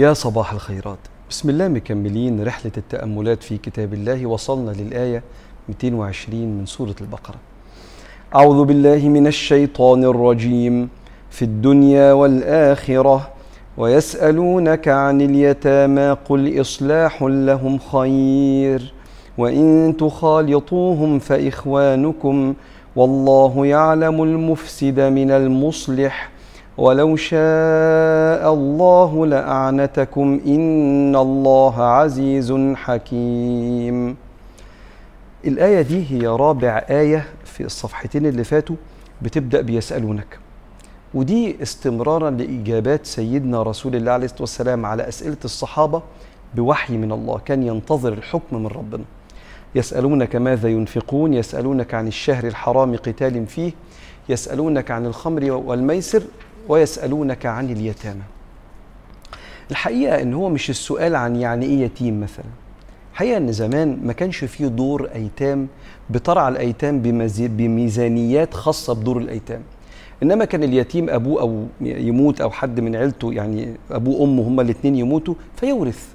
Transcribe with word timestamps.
يا 0.00 0.12
صباح 0.12 0.52
الخيرات. 0.52 0.98
بسم 1.30 1.50
الله 1.50 1.68
مكملين 1.68 2.44
رحلة 2.44 2.72
التأملات 2.76 3.42
في 3.42 3.58
كتاب 3.58 3.94
الله 3.94 4.26
وصلنا 4.26 4.70
للآية 4.70 5.22
220 5.68 6.58
من 6.58 6.66
سورة 6.66 6.94
البقرة. 7.00 7.34
أعوذ 8.34 8.64
بالله 8.64 9.08
من 9.08 9.26
الشيطان 9.26 10.04
الرجيم. 10.04 10.88
في 11.30 11.42
الدنيا 11.42 12.12
والآخرة 12.12 13.30
ويسألونك 13.76 14.88
عن 14.88 15.20
اليتامى 15.20 16.16
قل 16.28 16.60
إصلاح 16.60 17.22
لهم 17.22 17.78
خير. 17.78 18.94
وإن 19.38 19.94
تخالطوهم 19.98 21.18
فإخوانكم 21.18 22.54
والله 22.96 23.66
يعلم 23.66 24.22
المفسد 24.22 25.00
من 25.00 25.30
المصلح. 25.30 26.30
ولو 26.80 27.16
شاء 27.16 28.54
الله 28.54 29.26
لأعنتكم 29.26 30.40
إن 30.46 31.16
الله 31.16 31.82
عزيز 31.82 32.52
حكيم. 32.74 34.16
الآية 35.44 35.82
دي 35.82 36.04
هي 36.10 36.26
رابع 36.26 36.84
آية 36.90 37.26
في 37.44 37.64
الصفحتين 37.64 38.26
اللي 38.26 38.44
فاتوا 38.44 38.76
بتبدأ 39.22 39.60
بيسألونك. 39.60 40.38
ودي 41.14 41.62
استمرارا 41.62 42.30
لإجابات 42.30 43.06
سيدنا 43.06 43.62
رسول 43.62 43.96
الله 43.96 44.12
عليه 44.12 44.24
الصلاة 44.24 44.42
والسلام 44.42 44.86
على 44.86 45.08
أسئلة 45.08 45.36
الصحابة 45.44 46.02
بوحي 46.54 46.96
من 46.96 47.12
الله. 47.12 47.38
كان 47.38 47.62
ينتظر 47.62 48.12
الحكم 48.12 48.56
من 48.56 48.66
ربنا. 48.66 49.04
يسألونك 49.74 50.36
ماذا 50.36 50.68
ينفقون؟ 50.68 51.34
يسألونك 51.34 51.94
عن 51.94 52.08
الشهر 52.08 52.46
الحرام 52.46 52.96
قتال 52.96 53.46
فيه. 53.46 53.72
يسألونك 54.28 54.90
عن 54.90 55.06
الخمر 55.06 55.52
والميسر. 55.52 56.22
ويسألونك 56.70 57.46
عن 57.46 57.70
اليتامى. 57.70 58.22
الحقيقة 59.70 60.22
إن 60.22 60.34
هو 60.34 60.48
مش 60.48 60.70
السؤال 60.70 61.16
عن 61.16 61.36
يعني 61.36 61.66
إيه 61.66 61.80
يتيم 61.80 62.20
مثلا. 62.20 62.44
الحقيقة 63.12 63.36
إن 63.36 63.52
زمان 63.52 64.00
ما 64.04 64.12
كانش 64.12 64.44
فيه 64.44 64.66
دور 64.66 65.08
أيتام 65.14 65.66
بترعى 66.10 66.48
الأيتام 66.48 67.02
بمزي- 67.02 67.48
بميزانيات 67.48 68.54
خاصة 68.54 68.94
بدور 68.94 69.18
الأيتام. 69.18 69.60
إنما 70.22 70.44
كان 70.44 70.62
اليتيم 70.62 71.10
أبوه 71.10 71.40
أو 71.40 71.66
يموت 71.80 72.40
أو 72.40 72.50
حد 72.50 72.80
من 72.80 72.96
عيلته 72.96 73.32
يعني 73.32 73.74
أبوه 73.90 74.20
وأمه 74.20 74.42
هما 74.42 74.62
الاثنين 74.62 74.94
يموتوا 74.96 75.34
فيورث. 75.56 76.08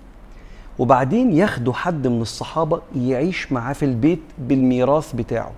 وبعدين 0.80 1.38
ياخدوا 1.38 1.74
حد 1.74 2.08
من 2.08 2.22
الصحابة 2.22 2.82
يعيش 2.98 3.52
معاه 3.52 3.74
في 3.74 3.86
البيت 3.86 4.20
بالميراث 4.40 5.14
بتاعه. 5.16 5.52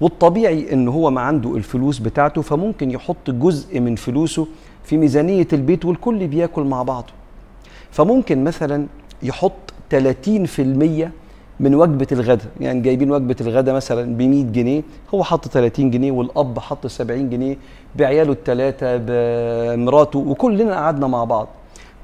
والطبيعي 0.00 0.72
إن 0.72 0.88
هو 0.88 1.10
ما 1.10 1.20
عنده 1.20 1.56
الفلوس 1.56 1.98
بتاعته 1.98 2.42
فممكن 2.42 2.90
يحط 2.90 3.30
جزء 3.30 3.80
من 3.80 3.96
فلوسه 3.96 4.46
في 4.84 4.96
ميزانية 4.96 5.48
البيت 5.52 5.84
والكل 5.84 6.26
بياكل 6.26 6.62
مع 6.62 6.82
بعضه. 6.82 7.12
فممكن 7.90 8.44
مثلا 8.44 8.86
يحط 9.22 9.52
30% 9.90 9.96
من 11.60 11.74
وجبة 11.74 12.06
الغداء 12.12 12.46
يعني 12.60 12.80
جايبين 12.80 13.10
وجبة 13.10 13.36
الغداء 13.40 13.74
مثلا 13.74 14.16
ب 14.16 14.22
100 14.22 14.44
جنيه 14.44 14.82
هو 15.14 15.24
حط 15.24 15.48
30 15.48 15.90
جنيه 15.90 16.12
والأب 16.12 16.58
حط 16.58 16.86
70 16.86 17.30
جنيه 17.30 17.56
بعياله 17.96 18.32
الثلاثة 18.32 18.96
بمراته 18.96 20.18
وكلنا 20.18 20.74
قعدنا 20.74 21.06
مع 21.06 21.24
بعض. 21.24 21.48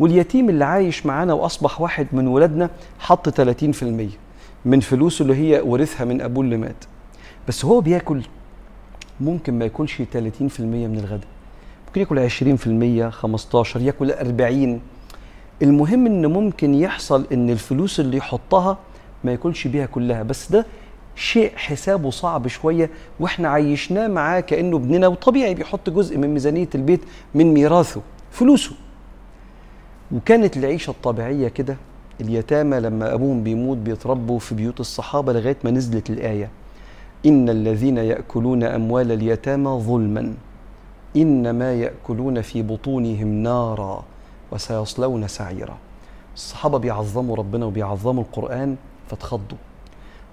واليتيم 0.00 0.48
اللي 0.48 0.64
عايش 0.64 1.06
معانا 1.06 1.32
وأصبح 1.32 1.80
واحد 1.80 2.06
من 2.12 2.26
ولادنا 2.26 2.70
حط 2.98 3.28
30% 3.40 3.44
من 4.64 4.80
فلوسه 4.80 5.22
اللي 5.22 5.34
هي 5.34 5.60
ورثها 5.60 6.04
من 6.04 6.20
أبوه 6.20 6.44
اللي 6.44 6.56
مات. 6.56 6.84
بس 7.48 7.64
هو 7.64 7.80
بياكل 7.80 8.22
ممكن 9.20 9.58
ما 9.58 9.64
ياكلش 9.64 10.02
30% 10.02 10.60
من 10.60 10.98
الغداء. 10.98 11.26
ممكن 11.86 12.00
ياكل 12.00 12.18
20% 13.08 13.10
15 13.10 13.80
ياكل 13.80 14.10
40 14.12 14.80
المهم 15.62 16.06
إن 16.06 16.26
ممكن 16.26 16.74
يحصل 16.74 17.26
إن 17.32 17.50
الفلوس 17.50 18.00
اللي 18.00 18.16
يحطها 18.16 18.78
ما 19.24 19.32
ياكلش 19.32 19.66
بيها 19.66 19.86
كلها. 19.86 20.22
بس 20.22 20.52
ده 20.52 20.66
شيء 21.16 21.52
حسابه 21.56 22.10
صعب 22.10 22.48
شوية 22.48 22.90
وإحنا 23.20 23.48
عيشناه 23.48 24.08
معاه 24.08 24.40
كأنه 24.40 24.76
ابننا 24.76 25.06
وطبيعي 25.06 25.54
بيحط 25.54 25.90
جزء 25.90 26.18
من 26.18 26.34
ميزانية 26.34 26.68
البيت 26.74 27.00
من 27.34 27.54
ميراثه 27.54 28.00
فلوسه. 28.30 28.72
وكانت 30.12 30.56
العيشة 30.56 30.90
الطبيعية 30.90 31.48
كده 31.48 31.76
اليتامى 32.20 32.80
لما 32.80 33.14
أبوهم 33.14 33.42
بيموت 33.42 33.76
بيتربوا 33.78 34.38
في 34.38 34.54
بيوت 34.54 34.80
الصحابة 34.80 35.32
لغاية 35.32 35.56
ما 35.64 35.70
نزلت 35.70 36.10
الآية. 36.10 36.50
ان 37.26 37.48
الذين 37.48 37.96
ياكلون 37.96 38.62
اموال 38.62 39.12
اليتامى 39.12 39.70
ظلما 39.70 40.34
انما 41.16 41.72
ياكلون 41.74 42.40
في 42.42 42.62
بطونهم 42.62 43.28
نارا 43.28 44.04
وسيصلون 44.52 45.28
سعيرا. 45.28 45.76
الصحابة 46.34 46.78
بيعظموا 46.78 47.36
ربنا 47.36 47.66
وبيعظموا 47.66 48.22
القرآن 48.22 48.76
فاتخضوا. 49.08 49.58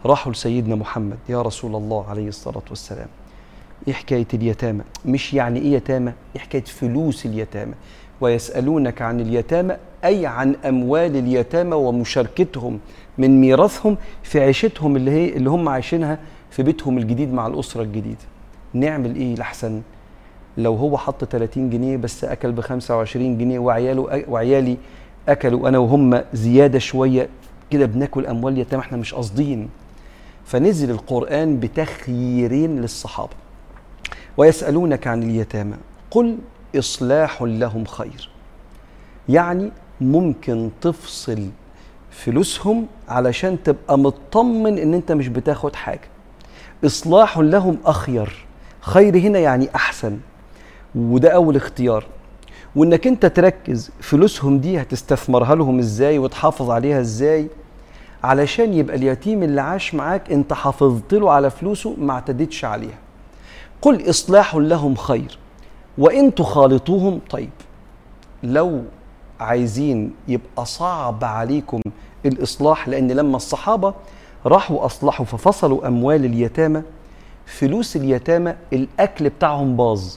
راحوا 0.05 0.31
لسيدنا 0.31 0.75
محمد 0.75 1.17
يا 1.29 1.41
رسول 1.41 1.75
الله 1.75 2.09
عليه 2.09 2.27
الصلاة 2.27 2.63
والسلام. 2.69 3.07
إيه 3.87 3.93
حكاية 3.93 4.27
اليتامى؟ 4.33 4.83
مش 5.05 5.33
يعني 5.33 5.59
إيه 5.59 5.73
يتامى؟ 5.73 6.13
إيه 6.35 6.41
حكاية 6.41 6.63
فلوس 6.63 7.25
اليتامى؟ 7.25 7.73
ويسألونك 8.21 9.01
عن 9.01 9.19
اليتامى 9.19 9.77
أي 10.05 10.25
عن 10.25 10.55
أموال 10.65 11.15
اليتامى 11.17 11.75
ومشاركتهم 11.75 12.79
من 13.17 13.41
ميراثهم 13.41 13.97
في 14.23 14.39
عيشتهم 14.39 14.95
اللي 14.95 15.11
هي 15.11 15.29
اللي 15.29 15.49
هم 15.49 15.69
عايشينها 15.69 16.19
في 16.51 16.63
بيتهم 16.63 16.97
الجديد 16.97 17.33
مع 17.33 17.47
الأسرة 17.47 17.81
الجديدة. 17.81 18.17
نعمل 18.73 19.15
إيه 19.15 19.35
لحسن؟ 19.35 19.81
لو 20.57 20.75
هو 20.75 20.97
حط 20.97 21.23
30 21.23 21.69
جنيه 21.69 21.97
بس 21.97 22.23
أكل 22.23 22.51
ب 22.51 22.59
25 22.59 23.37
جنيه 23.37 23.59
وعياله 23.59 24.23
وعيالي 24.27 24.77
أكلوا 25.29 25.69
أنا 25.69 25.77
وهم 25.77 26.21
زيادة 26.33 26.79
شوية 26.79 27.29
كده 27.69 27.85
بناكل 27.85 28.25
أموال 28.25 28.57
يتامى 28.57 28.81
إحنا 28.83 28.97
مش 28.97 29.13
قاصدين. 29.13 29.69
فنزل 30.45 30.89
القرآن 30.91 31.59
بتخييرين 31.59 32.81
للصحابة. 32.81 33.33
ويسألونك 34.37 35.07
عن 35.07 35.23
اليتامى. 35.23 35.75
قل 36.11 36.37
إصلاح 36.75 37.41
لهم 37.41 37.85
خير. 37.85 38.29
يعني 39.29 39.71
ممكن 40.01 40.69
تفصل 40.81 41.47
فلوسهم 42.11 42.87
علشان 43.09 43.63
تبقى 43.63 43.97
مطمن 43.99 44.77
إن 44.77 44.93
أنت 44.93 45.11
مش 45.11 45.27
بتاخد 45.27 45.75
حاجة. 45.75 46.07
إصلاح 46.85 47.37
لهم 47.37 47.77
أخير. 47.85 48.45
خير 48.81 49.17
هنا 49.17 49.39
يعني 49.39 49.69
أحسن. 49.75 50.17
وده 50.95 51.29
أول 51.29 51.55
اختيار. 51.55 52.05
وإنك 52.75 53.07
أنت 53.07 53.25
تركز 53.25 53.91
فلوسهم 53.99 54.59
دي 54.59 54.81
هتستثمرها 54.81 55.55
لهم 55.55 55.79
إزاي 55.79 56.19
وتحافظ 56.19 56.69
عليها 56.69 56.99
إزاي؟ 56.99 57.47
علشان 58.23 58.73
يبقى 58.73 58.95
اليتيم 58.95 59.43
اللي 59.43 59.61
عاش 59.61 59.95
معاك 59.95 60.31
أنت 60.31 60.53
حافظت 60.53 61.13
له 61.13 61.31
على 61.31 61.49
فلوسه 61.49 61.95
ما 61.97 62.13
اعتدتش 62.13 62.65
عليها. 62.65 62.97
قل 63.81 64.09
إصلاح 64.09 64.55
لهم 64.55 64.95
خير. 64.95 65.37
وإن 65.97 66.35
تخالطوهم 66.35 67.19
طيب 67.29 67.49
لو 68.43 68.83
عايزين 69.39 70.13
يبقى 70.27 70.65
صعب 70.65 71.23
عليكم 71.23 71.81
الإصلاح 72.25 72.87
لأن 72.87 73.11
لما 73.11 73.35
الصحابة 73.37 73.93
راحوا 74.45 74.85
أصلحوا 74.85 75.25
ففصلوا 75.25 75.87
أموال 75.87 76.25
اليتامى. 76.25 76.81
فلوس 77.45 77.95
اليتامى 77.95 78.55
الأكل 78.73 79.29
بتاعهم 79.29 79.77
باظ. 79.77 80.15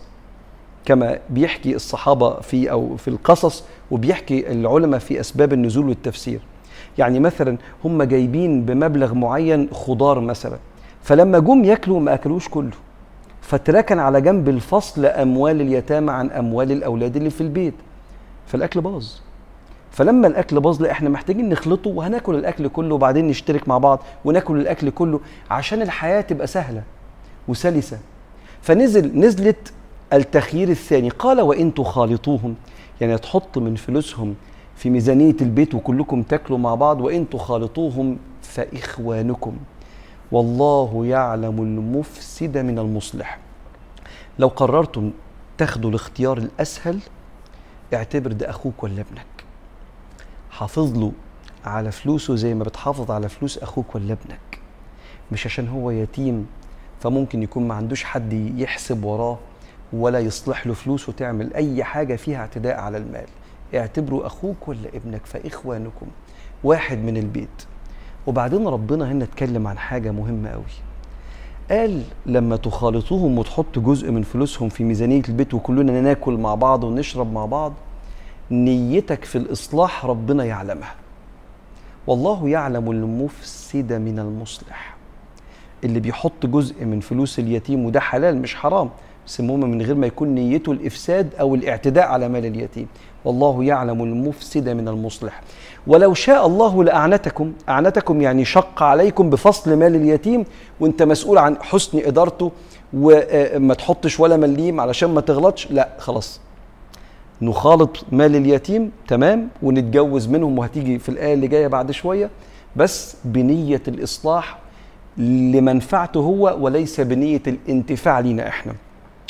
كما 0.85 1.19
بيحكي 1.31 1.75
الصحابة 1.75 2.41
في 2.41 2.71
أو 2.71 2.97
في 2.97 3.09
القصص 3.09 3.65
وبيحكي 3.91 4.53
العلماء 4.53 5.01
في 5.01 5.21
أسباب 5.21 5.53
النزول 5.53 5.89
والتفسير. 5.89 6.41
يعني 6.99 7.21
مثلا 7.21 7.57
هم 7.85 8.03
جايبين 8.03 8.65
بمبلغ 8.65 9.15
معين 9.15 9.69
خضار 9.73 10.21
مثلا 10.21 10.59
فلما 11.03 11.39
جم 11.39 11.65
ياكلوا 11.65 12.01
ما 12.01 12.15
أكلوش 12.15 12.49
كله. 12.49 12.71
فتركن 13.41 13.99
على 13.99 14.21
جنب 14.21 14.49
الفصل 14.49 15.07
أموال 15.07 15.61
اليتامى 15.61 16.13
عن 16.13 16.31
أموال 16.31 16.73
الأولاد 16.73 17.17
اللي 17.17 17.31
في 17.31 17.41
البيت. 17.41 17.75
فالأكل 18.47 18.81
باظ. 18.81 19.07
فلما 19.95 20.27
الأكل 20.27 20.61
باظ 20.61 20.85
إحنا 20.85 21.09
محتاجين 21.09 21.49
نخلطه 21.49 21.91
وهناكل 21.91 22.35
الأكل 22.35 22.69
كله 22.69 22.95
وبعدين 22.95 23.29
نشترك 23.29 23.69
مع 23.69 23.79
بعض 23.79 24.03
وناكل 24.25 24.61
الأكل 24.61 24.91
كله 24.91 25.21
عشان 25.51 25.83
الحياة 25.83 26.21
تبقى 26.21 26.47
سهلة 26.47 26.83
وسلسة. 27.49 27.99
فنزل 28.63 29.19
نزلت 29.19 29.73
التخيير 30.13 30.69
الثاني 30.69 31.09
قال 31.09 31.41
وإن 31.41 31.75
تخالطوهم. 31.75 32.55
يعني 33.01 33.19
تحط 33.19 33.59
من 33.59 33.75
فلوسهم 33.75 34.35
في 34.77 34.91
ميزانية 34.91 35.37
البيت 35.41 35.75
وكلكم 35.75 36.23
تاكلوا 36.23 36.59
مع 36.59 36.75
بعض 36.75 37.01
وإن 37.01 37.29
تخالطوهم 37.31 38.19
فإخوانكم. 38.43 39.57
والله 40.33 41.07
يعلم 41.07 41.63
المفسد 41.63 42.59
من 42.59 42.79
المصلح. 42.79 43.39
لو 44.39 44.49
قررتم 44.49 45.11
تاخدوا 45.59 45.91
الاختيار 45.91 46.39
الأسهل 46.39 46.99
اعتبر 47.95 48.33
ده 48.33 48.51
أخوك 48.51 48.83
ولا 48.85 48.93
ابنك. 49.01 49.44
حافظ 50.55 50.99
له 50.99 51.13
على 51.65 51.93
فلوسه 51.93 52.35
زي 52.35 52.55
ما 52.55 52.65
بتحافظ 52.65 53.11
على 53.11 53.29
فلوس 53.29 53.59
أخوك 53.59 53.95
ولا 53.95 54.13
ابنك. 54.13 54.59
مش 55.33 55.47
عشان 55.47 55.69
هو 55.69 55.91
يتيم 55.91 56.47
فممكن 57.01 57.43
يكون 57.43 57.69
ما 57.69 57.75
عندوش 57.75 58.05
حد 58.05 58.33
يحسب 58.33 59.05
وراه 59.05 59.39
ولا 59.93 60.21
يصلح 60.21 60.67
له 60.67 60.75
فلوسه 60.75 61.13
تعمل 61.13 61.55
أي 61.55 61.85
حاجة 61.85 62.17
فيها 62.17 62.39
اعتداء 62.39 62.81
على 62.81 62.97
المال. 62.97 63.27
اعتبروا 63.75 64.27
أخوك 64.27 64.69
ولا 64.69 64.89
ابنك 64.95 65.27
فإخوانكم. 65.27 66.07
واحد 66.65 66.99
من 66.99 67.17
البيت. 67.17 67.63
وبعدين 68.27 68.69
ربنا 68.69 69.13
هنا 69.13 69.25
اتكلم 69.25 69.67
عن 69.67 69.79
حاجة 69.79 70.11
مهمة 70.11 70.51
قوي 70.51 70.63
قال 71.71 72.03
لما 72.27 72.57
تخالطوهم 72.57 73.39
وتحط 73.39 73.79
جزء 73.79 74.11
من 74.11 74.23
فلوسهم 74.23 74.69
في 74.69 74.85
ميزانية 74.85 75.23
البيت 75.29 75.55
وكلنا 75.55 76.01
ناكل 76.01 76.33
مع 76.37 76.55
بعض 76.55 76.85
ونشرب 76.85 77.33
مع 77.33 77.47
بعض 77.47 77.73
نيتك 78.55 79.25
في 79.25 79.39
الإصلاح 79.39 80.07
ربنا 80.07 80.45
يعلمها. 80.45 80.95
والله 82.07 82.49
يعلم 82.49 82.91
المفسد 82.91 83.93
من 83.93 84.19
المصلح. 84.19 84.97
اللي 85.85 86.01
بيحط 86.01 86.47
جزء 86.47 86.85
من 86.85 87.01
فلوس 87.01 87.39
اليتيم 87.39 87.85
وده 87.85 88.01
حلال 88.01 88.39
مش 88.39 88.55
حرام 88.55 88.91
بس 89.27 89.41
من 89.41 89.83
غير 89.83 89.95
ما 89.95 90.07
يكون 90.07 90.29
نيته 90.29 90.73
الإفساد 90.73 91.35
أو 91.41 91.55
الاعتداء 91.55 92.07
على 92.07 92.29
مال 92.29 92.47
اليتيم. 92.47 92.87
والله 93.25 93.65
يعلم 93.65 94.03
المفسد 94.03 94.69
من 94.69 94.89
المصلح. 94.89 95.41
ولو 95.87 96.15
شاء 96.15 96.47
الله 96.47 96.85
لأعنتكم 96.85 97.53
أعنتكم 97.69 98.23
يعني 98.23 98.45
شق 98.45 98.83
عليكم 98.83 99.31
بفصل 99.31 99.77
مال 99.79 99.97
اليتيم 99.97 100.45
وأنت 100.81 101.03
مسؤول 101.03 101.39
عن 101.39 101.63
حسن 101.63 101.99
إدارته 101.99 102.53
وما 102.93 103.75
تحطش 103.75 104.21
ولا 104.21 104.37
مليم 104.37 104.81
علشان 104.81 105.11
ما 105.11 105.21
تغلطش 105.21 105.71
لا 105.71 105.89
خلاص. 105.99 106.41
نخالط 107.43 108.05
مال 108.13 108.37
اليتيم 108.37 108.91
تمام 109.09 109.49
ونتجوز 109.63 110.29
منهم 110.29 110.59
وهتيجي 110.59 110.99
في 110.99 111.09
الآية 111.09 111.35
اللي 111.35 111.49
جاية 111.49 111.67
بعد 111.67 111.91
شوية. 111.91 112.31
بس 112.77 113.17
بنية 113.25 113.83
الإصلاح 113.89 114.59
لمنفعته 115.17 116.21
هو 116.21 116.57
وليس 116.61 117.01
بنية 117.01 117.43
الانتفاع 117.47 118.21
لينا 118.21 118.49
إحنا. 118.49 118.75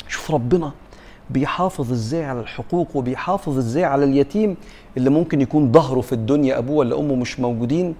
شوف 0.07 0.31
ربنا 0.31 0.71
بيحافظ 1.29 1.91
إزاي 1.91 2.25
على 2.25 2.39
الحقوق 2.39 2.87
وبيحافظ 2.95 3.57
إزاي 3.57 3.83
على 3.83 4.05
اليتيم 4.05 4.57
اللي 4.97 5.09
ممكن 5.09 5.41
يكون 5.41 5.71
ظهره 5.71 6.01
في 6.01 6.13
الدنيا 6.13 6.57
أبوه 6.57 6.75
ولا 6.77 6.99
أمه 6.99 7.15
مش 7.15 7.39
موجودين. 7.39 7.95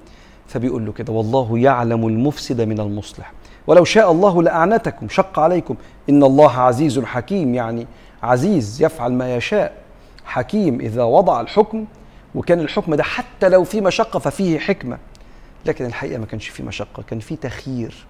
فبيقول 0.47 0.85
له 0.85 0.91
كده 0.91 1.13
والله 1.13 1.59
يعلم 1.59 2.07
المفسد 2.07 2.61
من 2.61 2.79
المصلح. 2.79 3.33
ولو 3.67 3.83
شاء 3.83 4.11
الله 4.11 4.43
لأعنتكم 4.43 5.09
شق 5.09 5.39
عليكم. 5.39 5.75
إن 6.09 6.23
الله 6.23 6.51
عزيز 6.51 6.99
حكيم 6.99 7.55
يعني 7.55 7.87
عزيز 8.23 8.83
يفعل 8.83 9.13
ما 9.13 9.35
يشاء. 9.35 9.84
حكيم 10.25 10.79
إذا 10.79 11.03
وضع 11.03 11.41
الحكم 11.41 11.85
وكان 12.35 12.59
الحكم 12.59 12.95
ده 12.95 13.03
حتى 13.03 13.49
لو 13.49 13.63
في 13.63 13.81
مشقة 13.81 14.19
ففيه 14.19 14.59
حكمة. 14.59 14.97
لكن 15.65 15.85
الحقيقة 15.85 16.19
ما 16.19 16.25
كانش 16.25 16.47
فيه 16.47 16.63
مشقة 16.63 17.03
كان 17.03 17.19
فيه 17.19 17.35
تخيير. 17.35 18.05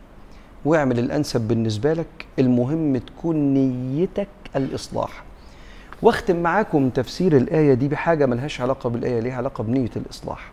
واعمل 0.65 1.00
الأنسب 1.00 1.41
بالنسبة 1.41 1.94
لك 1.94 2.25
المهم 2.39 2.97
تكون 2.97 3.53
نيتك 3.53 4.27
الإصلاح. 4.56 5.23
واختم 6.01 6.35
معاكم 6.44 6.89
تفسير 6.89 7.38
الآية 7.38 7.73
دي 7.73 7.88
بحاجة 7.88 8.25
ملهاش 8.25 8.62
علاقة 8.62 8.89
بالآية 8.89 9.19
ليها 9.19 9.35
علاقة 9.35 9.63
بنية 9.63 9.89
الإصلاح. 9.95 10.51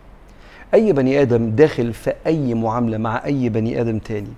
أي 0.73 0.93
بني 0.93 1.21
آدم 1.21 1.49
داخل 1.49 1.93
في 1.93 2.13
أي 2.27 2.53
معاملة 2.53 2.97
مع 2.97 3.25
أي 3.25 3.49
بني 3.49 3.81
آدم 3.81 3.99
تاني 3.99 4.33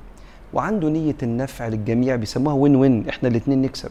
وعنده 0.54 0.89
نية 0.89 1.16
النفع 1.24 1.68
للجميع 1.68 2.16
بيسموها 2.16 2.56
وين 2.56 2.75
وين 2.75 3.10
إحنا 3.10 3.30
الاتنين 3.30 3.62
نكسب. 3.62 3.89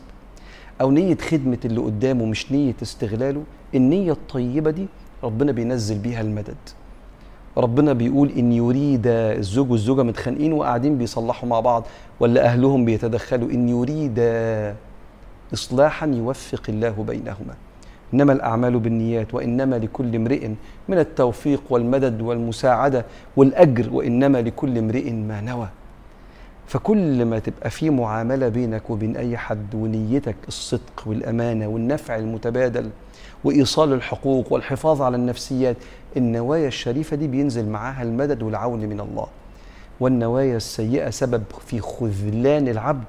أو 0.80 0.90
نية 0.90 1.16
خدمة 1.16 1.58
اللي 1.64 1.80
قدامه 1.80 2.24
مش 2.26 2.52
نية 2.52 2.74
استغلاله 2.82 3.42
النية 3.74 4.12
الطيبة 4.12 4.70
دي 4.70 4.86
ربنا 5.24 5.52
بينزل 5.52 5.98
بيها 5.98 6.20
المدد. 6.20 6.56
ربنا 7.56 7.92
بيقول 7.92 8.30
إن 8.30 8.52
يريد 8.52 9.02
الزوج 9.06 9.70
والزوجة 9.70 10.02
متخانقين 10.02 10.52
وقاعدين 10.52 10.98
بيصلحوا 10.98 11.48
مع 11.48 11.60
بعض 11.60 11.86
ولا 12.20 12.44
أهلهم 12.44 12.84
بيتدخلوا. 12.84 13.50
إن 13.50 13.68
يريد 13.68 14.18
اصلاحا 15.54 16.06
يوفق 16.06 16.62
الله 16.68 17.04
بينهما. 17.08 17.54
إنما 18.14 18.32
الأعمال 18.32 18.78
بالنيات 18.78 19.34
وإنما 19.34 19.76
لكل 19.76 20.16
امرئ 20.16 20.48
من 20.88 20.98
التوفيق 20.98 21.62
والمدد 21.70 22.20
والمساعدة 22.20 23.04
والأجر 23.36 23.92
وإنما 23.92 24.42
لكل 24.42 24.78
امرئ 24.78 25.10
ما 25.12 25.40
نوى. 25.40 25.68
فكل 26.74 27.24
ما 27.24 27.38
تبقى 27.38 27.70
في 27.70 27.90
معاملة 27.90 28.48
بينك 28.48 28.90
وبين 28.90 29.16
أي 29.16 29.36
حد 29.36 29.74
ونيتك 29.74 30.36
الصدق 30.48 31.02
والأمانة 31.06 31.66
والنفع 31.66 32.16
المتبادل 32.16 32.90
وإيصال 33.44 33.92
الحقوق 33.92 34.52
والحفاظ 34.52 35.02
على 35.02 35.16
النفسيات 35.16 35.76
النوايا 36.16 36.68
الشريفة 36.68 37.16
دي 37.16 37.26
بينزل 37.28 37.68
معاها 37.68 38.02
المدد 38.02 38.42
والعون 38.42 38.80
من 38.80 39.00
الله. 39.00 39.26
والنوايا 40.00 40.56
السيئة 40.56 41.10
سبب 41.10 41.42
في 41.66 41.80
خذلان 41.80 42.68
العبد 42.68 43.04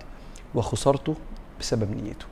وخسارته 0.55 1.15
بسبب 1.59 2.03
نيته. 2.03 2.25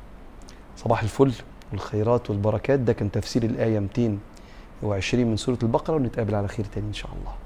صباح 0.78 1.04
الفل 1.04 1.34
والخيرات 1.72 2.30
والبركات. 2.30 2.80
ده 2.80 2.94
كان 2.94 3.12
تفسير 3.12 3.44
الآية 3.44 3.80
220 3.80 5.26
من 5.26 5.38
سورة 5.38 5.58
البقرة 5.64 5.96
ونتقابل 5.96 6.36
على 6.36 6.48
خير 6.48 6.66
تاني 6.76 6.88
إن 6.88 6.94
شاء 6.94 7.12
الله. 7.12 7.43